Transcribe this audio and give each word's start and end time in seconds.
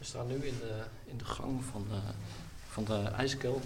We 0.00 0.06
staan 0.06 0.26
nu 0.26 0.34
in 0.34 0.58
de, 0.58 0.82
in 1.04 1.18
de 1.18 1.24
gang 1.24 1.64
van 1.64 1.86
de, 1.88 2.00
van 2.68 2.84
de 2.84 3.08
ijskelder. 3.08 3.62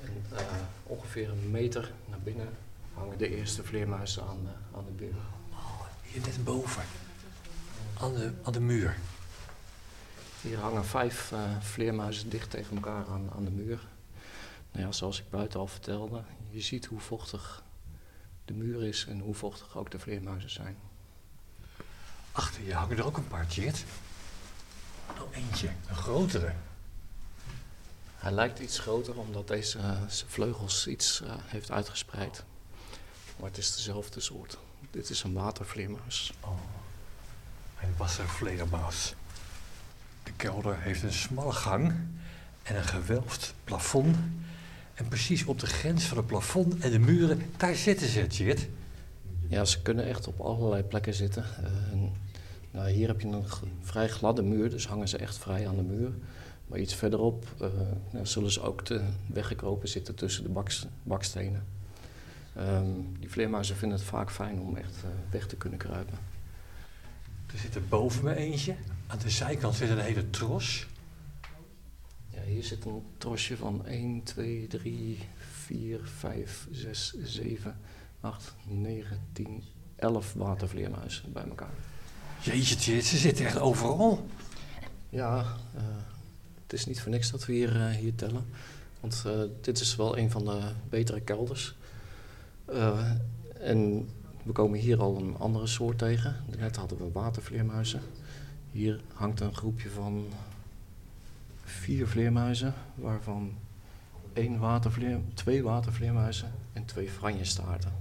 En 0.00 0.24
eh, 0.36 0.44
ongeveer 0.82 1.30
een 1.30 1.50
meter 1.50 1.92
naar 2.06 2.18
binnen 2.18 2.48
hangen 2.94 3.18
de 3.18 3.36
eerste 3.36 3.64
vleermuizen 3.64 4.22
aan 4.22 4.38
de, 4.44 4.76
aan 4.76 4.84
de 4.84 5.04
muur. 5.04 5.14
Oh, 5.50 5.80
hier 6.02 6.20
net 6.20 6.44
boven. 6.44 6.82
Aan 8.00 8.14
de, 8.14 8.32
aan 8.42 8.52
de 8.52 8.60
muur. 8.60 8.96
Hier 10.40 10.58
hangen 10.58 10.84
vijf 10.84 11.32
uh, 11.32 11.60
vleermuizen 11.60 12.30
dicht 12.30 12.50
tegen 12.50 12.76
elkaar 12.76 13.06
aan, 13.06 13.30
aan 13.36 13.44
de 13.44 13.50
muur. 13.50 13.86
Nou 14.72 14.86
ja, 14.86 14.92
zoals 14.92 15.20
ik 15.20 15.30
buiten 15.30 15.60
al 15.60 15.66
vertelde, 15.66 16.22
je 16.50 16.60
ziet 16.60 16.86
hoe 16.86 17.00
vochtig 17.00 17.62
de 18.44 18.52
muur 18.52 18.84
is 18.84 19.06
en 19.08 19.20
hoe 19.20 19.34
vochtig 19.34 19.76
ook 19.76 19.90
de 19.90 19.98
vleermuizen 19.98 20.50
zijn. 20.50 20.76
Achter 22.32 22.62
je 22.64 22.74
hangen 22.74 22.96
er 22.96 23.06
ook 23.06 23.16
een 23.16 23.28
paar, 23.28 23.46
Tjeerd. 23.46 23.84
Oh, 25.20 25.36
eentje, 25.36 25.68
een 25.88 25.96
grotere. 25.96 26.52
Hij 28.16 28.32
lijkt 28.32 28.58
iets 28.58 28.78
groter 28.78 29.18
omdat 29.18 29.48
deze 29.48 29.78
uh, 29.78 29.90
zijn 30.08 30.30
vleugels 30.30 30.86
iets 30.86 31.20
uh, 31.24 31.30
heeft 31.44 31.70
uitgespreid. 31.70 32.44
Maar 33.36 33.48
het 33.48 33.58
is 33.58 33.74
dezelfde 33.74 34.20
soort. 34.20 34.58
Dit 34.90 35.10
is 35.10 35.22
een 35.22 35.32
watervleermuis. 35.32 36.32
Oh, 36.40 36.60
een 37.82 37.94
wasservleermuis. 37.96 39.14
De 40.22 40.32
kelder 40.36 40.80
heeft 40.80 41.02
een 41.02 41.12
smalle 41.12 41.52
gang 41.52 41.94
en 42.62 42.76
een 42.76 42.84
gewelfd 42.84 43.54
plafond. 43.64 44.16
En 44.94 45.08
precies 45.08 45.44
op 45.44 45.58
de 45.58 45.66
grens 45.66 46.04
van 46.04 46.16
het 46.16 46.26
plafond 46.26 46.78
en 46.78 46.90
de 46.90 46.98
muren, 46.98 47.52
daar 47.56 47.74
zitten 47.74 48.08
ze, 48.08 48.26
Tjeerd. 48.26 48.66
Ja, 49.48 49.64
ze 49.64 49.82
kunnen 49.82 50.06
echt 50.06 50.26
op 50.26 50.40
allerlei 50.40 50.82
plekken 50.82 51.14
zitten. 51.14 51.44
Uh, 51.94 52.02
nou, 52.76 52.90
hier 52.90 53.08
heb 53.08 53.20
je 53.20 53.28
een 53.28 53.44
vrij 53.80 54.08
gladde 54.08 54.42
muur, 54.42 54.70
dus 54.70 54.86
hangen 54.86 55.08
ze 55.08 55.16
echt 55.16 55.38
vrij 55.38 55.68
aan 55.68 55.76
de 55.76 55.82
muur. 55.82 56.12
Maar 56.66 56.78
iets 56.78 56.94
verderop 56.94 57.44
uh, 57.60 57.68
nou, 58.12 58.26
zullen 58.26 58.52
ze 58.52 58.60
ook 58.60 58.82
te 58.82 59.02
weggekropen 59.26 59.88
zitten 59.88 60.14
tussen 60.14 60.42
de 60.42 60.48
baks, 60.48 60.86
bakstenen. 61.02 61.66
Um, 62.58 63.16
die 63.18 63.30
vleermuizen 63.30 63.76
vinden 63.76 63.98
het 63.98 64.06
vaak 64.06 64.30
fijn 64.30 64.60
om 64.60 64.76
echt 64.76 64.96
uh, 65.04 65.10
weg 65.30 65.46
te 65.46 65.56
kunnen 65.56 65.78
kruipen. 65.78 66.18
Er 67.52 67.58
zit 67.58 67.74
er 67.74 67.88
boven 67.88 68.24
me 68.24 68.34
eentje. 68.34 68.74
Aan 69.06 69.18
de 69.18 69.30
zijkant 69.30 69.74
zit 69.74 69.90
een 69.90 69.98
hele 69.98 70.30
tros. 70.30 70.86
Ja, 72.28 72.42
hier 72.42 72.64
zit 72.64 72.84
een 72.84 73.02
trosje 73.18 73.56
van 73.56 73.86
1, 73.86 74.22
2, 74.22 74.66
3, 74.66 75.18
4, 75.36 76.00
5, 76.02 76.66
6, 76.70 77.14
7, 77.22 77.76
8, 78.20 78.54
9, 78.64 79.20
10, 79.32 79.62
11 79.96 80.32
watervleermuizen 80.32 81.32
bij 81.32 81.44
elkaar. 81.44 81.74
Jeetje, 82.46 83.00
ze 83.00 83.16
zitten 83.16 83.46
echt 83.46 83.58
overal. 83.58 84.26
Ja, 85.08 85.38
uh, 85.76 85.82
het 86.62 86.72
is 86.72 86.86
niet 86.86 87.00
voor 87.00 87.10
niks 87.10 87.30
dat 87.30 87.46
we 87.46 87.52
hier, 87.52 87.76
uh, 87.76 87.88
hier 87.88 88.14
tellen. 88.14 88.44
Want 89.00 89.24
uh, 89.26 89.32
dit 89.60 89.80
is 89.80 89.96
wel 89.96 90.18
een 90.18 90.30
van 90.30 90.44
de 90.44 90.60
betere 90.88 91.20
kelders. 91.20 91.74
en 93.60 94.08
we 94.42 94.52
komen 94.52 94.78
hier 94.78 95.00
al 95.00 95.16
een 95.16 95.36
andere 95.38 95.66
soort 95.66 95.98
tegen. 95.98 96.36
Net 96.58 96.76
hadden 96.76 96.98
we 96.98 97.10
watervleermuizen. 97.12 98.00
Hier 98.70 99.00
hangt 99.12 99.40
een 99.40 99.54
groepje 99.54 99.90
van 99.90 100.26
vier 101.64 102.08
vleermuizen, 102.08 102.74
waarvan 102.94 103.52
één 104.32 104.58
watervleer, 104.58 105.20
twee 105.34 105.62
watervleermuizen 105.62 106.52
en 106.72 106.84
twee 106.84 107.08
franjestaarten. 107.08 107.92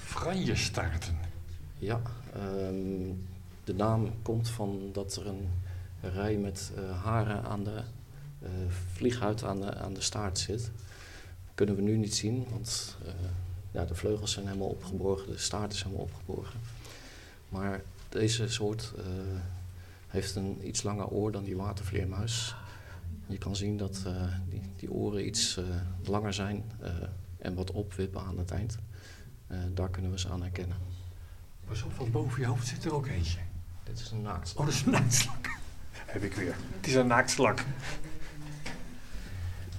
Franjestaarten? 0.00 1.18
Ja, 1.78 2.00
um, 2.36 3.26
de 3.64 3.74
naam 3.74 4.22
komt 4.22 4.48
van 4.48 4.90
dat 4.92 5.16
er 5.16 5.26
een 5.26 5.48
rij 6.00 6.36
met 6.36 6.72
uh, 6.78 7.02
haren 7.02 7.44
aan 7.44 7.64
de 7.64 7.82
uh, 8.42 8.48
vlieghuid 8.92 9.44
aan 9.44 9.60
de, 9.60 9.74
aan 9.74 9.94
de 9.94 10.00
staart 10.00 10.38
zit. 10.38 10.70
Kunnen 11.54 11.76
we 11.76 11.82
nu 11.82 11.96
niet 11.96 12.14
zien, 12.14 12.46
want 12.50 12.96
uh, 13.06 13.12
ja, 13.70 13.84
de 13.84 13.94
vleugels 13.94 14.32
zijn 14.32 14.46
helemaal 14.46 14.68
opgeborgen, 14.68 15.32
de 15.32 15.38
staart 15.38 15.72
is 15.72 15.82
helemaal 15.82 16.04
opgeborgen. 16.04 16.60
Maar 17.48 17.82
deze 18.08 18.48
soort 18.48 18.92
heeft 20.08 20.34
een 20.34 20.58
iets 20.62 20.82
langer 20.82 21.06
oor 21.06 21.32
dan 21.32 21.44
die 21.44 21.56
watervleermuis. 21.56 22.54
Je 23.26 23.38
kan 23.38 23.56
zien 23.56 23.76
dat 23.76 24.02
die, 24.48 24.60
die, 24.76 24.90
oren 24.90 25.26
iets 25.26 25.60
langer 26.04 26.32
zijn 26.32 26.64
en 27.38 27.54
wat 27.54 27.70
opwippen 27.70 28.20
aan 28.20 28.38
het 28.38 28.50
eind. 28.50 28.78
daar 29.74 29.90
kunnen 29.90 30.10
we 30.10 30.18
ze 30.18 30.28
aan 30.28 30.42
herkennen. 30.42 30.76
Pas 31.66 31.82
op, 31.82 31.92
van 31.92 32.10
boven 32.10 32.40
je 32.40 32.46
hoofd 32.46 32.66
zit 32.66 32.84
er 32.84 32.94
ook 32.94 33.06
eentje. 33.06 33.38
Dit 33.84 33.98
is 33.98 34.10
een 34.10 34.22
naaktslak. 34.22 34.58
Oh, 34.58 34.66
dat 34.66 34.74
is 34.74 34.84
een 34.84 34.92
naaktslak. 34.92 35.48
Heb 35.92 36.22
ik 36.22 36.34
weer. 36.34 36.56
Het 36.76 36.86
is 36.86 36.94
een 36.94 37.06
naaktslak. 37.06 37.64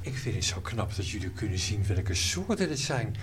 Ik 0.01 0.17
vind 0.17 0.35
het 0.35 0.43
zo 0.43 0.59
knap 0.61 0.95
dat 0.95 1.09
jullie 1.09 1.29
kunnen 1.29 1.59
zien 1.59 1.85
welke 1.85 2.13
soorten 2.13 2.69
het 2.69 2.79
zijn. 2.79 3.15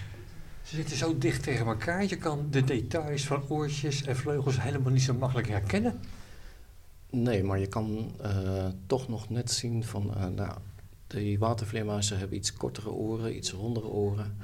Ze 0.62 0.76
zitten 0.76 0.96
zo 0.96 1.18
dicht 1.18 1.42
tegen 1.42 1.66
elkaar. 1.66 2.04
Je 2.04 2.16
kan 2.16 2.46
de 2.50 2.64
details 2.64 3.26
van 3.26 3.48
oortjes 3.48 4.02
en 4.02 4.16
vleugels 4.16 4.62
helemaal 4.62 4.92
niet 4.92 5.02
zo 5.02 5.14
makkelijk 5.14 5.48
herkennen. 5.48 6.00
Nee, 7.10 7.42
maar 7.42 7.58
je 7.58 7.66
kan 7.66 8.16
uh, 8.22 8.66
toch 8.86 9.08
nog 9.08 9.28
net 9.28 9.50
zien 9.50 9.84
van... 9.84 10.14
Uh, 10.16 10.26
nou, 10.26 10.58
die 11.06 11.38
watervleermuizen 11.38 12.18
hebben 12.18 12.36
iets 12.36 12.52
kortere 12.52 12.90
oren, 12.90 13.36
iets 13.36 13.50
rondere 13.50 13.86
oren. 13.86 14.36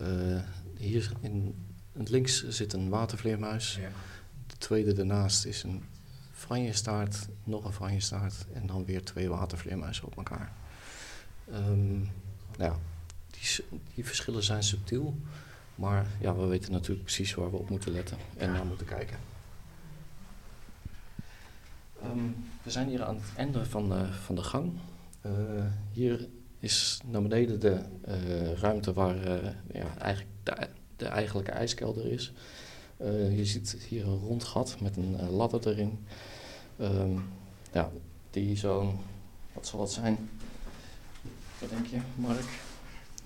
Uh, 0.00 0.40
hier 0.76 1.12
in 1.20 1.54
het 1.92 2.08
links 2.08 2.48
zit 2.48 2.72
een 2.72 2.88
watervleermuis. 2.88 3.78
Ja. 3.80 3.88
De 4.70 4.76
tweede 4.76 4.96
daarnaast 4.96 5.44
is 5.44 5.62
een 5.62 5.84
franjestaart, 6.32 7.28
nog 7.44 7.64
een 7.64 7.72
franjestaart 7.72 8.46
en 8.52 8.66
dan 8.66 8.84
weer 8.84 9.04
twee 9.04 9.28
watervleermuizen 9.28 10.04
op 10.04 10.16
elkaar. 10.16 10.52
Um, 11.52 11.98
nou 12.56 12.72
ja, 12.72 12.76
die, 13.30 13.64
die, 13.94 14.04
verschillen 14.04 14.42
zijn 14.42 14.62
subtiel, 14.62 15.16
maar 15.74 16.06
ja, 16.20 16.36
we 16.36 16.46
weten 16.46 16.72
natuurlijk 16.72 17.02
precies 17.02 17.34
waar 17.34 17.50
we 17.50 17.56
op 17.56 17.70
moeten 17.70 17.92
letten 17.92 18.16
en 18.36 18.52
naar 18.52 18.66
moeten 18.66 18.86
kijken. 18.86 19.18
Um, 22.04 22.44
we 22.62 22.70
zijn 22.70 22.88
hier 22.88 23.02
aan 23.02 23.16
het 23.16 23.36
einde 23.36 23.66
van 23.66 23.88
de, 23.88 24.12
van 24.12 24.34
de 24.34 24.42
gang. 24.42 24.72
Uh, 25.26 25.32
hier 25.92 26.28
is 26.58 27.00
naar 27.06 27.22
beneden 27.22 27.60
de 27.60 27.82
uh, 28.08 28.52
ruimte 28.52 28.92
waar 28.92 29.16
uh, 29.16 29.50
ja, 29.72 29.96
eigenlijk 29.98 30.30
de, 30.42 30.68
de 30.96 31.06
eigenlijke 31.06 31.50
ijskelder 31.50 32.06
is. 32.12 32.32
Uh, 33.02 33.36
je 33.38 33.44
ziet 33.44 33.76
hier 33.88 34.06
een 34.06 34.18
rond 34.18 34.44
gat 34.44 34.76
met 34.80 34.96
een 34.96 35.16
uh, 35.20 35.30
ladder 35.30 35.68
erin. 35.68 35.98
Um, 36.80 37.22
ja, 37.72 37.90
die 38.30 38.56
zo'n, 38.56 38.98
wat 39.52 39.66
zal 39.66 39.80
het 39.80 39.90
zijn? 39.90 40.30
Wat 41.58 41.70
denk 41.70 41.86
je, 41.86 41.98
Mark? 42.14 42.44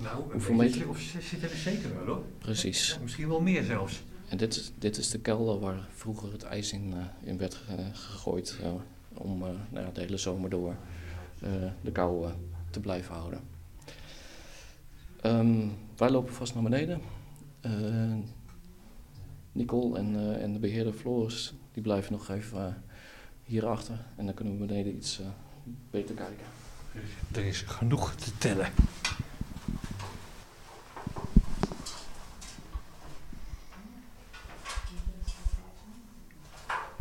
Nou, 0.03 0.33
Hoeveel 0.33 0.55
meter? 0.55 0.89
Of 0.89 0.99
zit 0.99 1.43
er 1.43 1.57
zeker 1.57 1.95
wel 1.95 2.07
hoor. 2.07 2.25
Precies. 2.39 2.89
Ja, 2.89 2.99
misschien 3.03 3.29
wel 3.29 3.41
meer 3.41 3.65
zelfs. 3.65 4.03
En 4.29 4.37
dit, 4.37 4.57
is, 4.57 4.73
dit 4.79 4.97
is 4.97 5.11
de 5.11 5.19
kelder 5.19 5.59
waar 5.59 5.89
vroeger 5.95 6.33
het 6.33 6.43
ijs 6.43 6.73
in, 6.73 6.89
uh, 6.89 7.29
in 7.29 7.39
werd 7.39 7.61
gegooid. 7.93 8.59
om 9.15 9.39
nou 9.39 9.87
ja, 9.87 9.91
de 9.93 10.01
hele 10.01 10.17
zomer 10.17 10.51
door 10.51 10.77
de 11.83 11.93
kou 11.93 12.29
te 12.71 12.81
blijven 12.81 13.15
houden. 13.15 13.41
Um, 15.23 15.73
wij 15.97 16.11
lopen 16.11 16.35
vast 16.35 16.55
naar 16.55 16.63
beneden. 16.63 17.01
Nicole 19.55 19.99
en, 19.99 20.15
uh, 20.15 20.43
en 20.43 20.53
de 20.53 20.59
beheerder 20.59 20.93
Floris, 20.93 21.55
die 21.73 21.83
blijven 21.83 22.13
nog 22.13 22.29
even 22.29 22.59
uh, 22.59 22.95
hierachter. 23.43 23.99
En 24.17 24.25
dan 24.25 24.35
kunnen 24.35 24.59
we 24.59 24.67
beneden 24.67 24.97
iets 24.97 25.21
beter 25.91 26.15
kijken. 26.15 26.47
Er 27.33 27.45
is 27.45 27.61
genoeg 27.61 28.15
te 28.15 28.39
tellen. 28.39 28.67